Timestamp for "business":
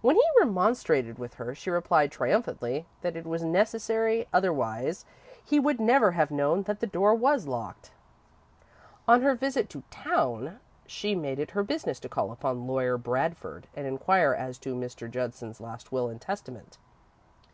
11.62-12.00